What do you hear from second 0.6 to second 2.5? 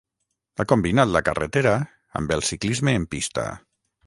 Ha combinat la carretera amb el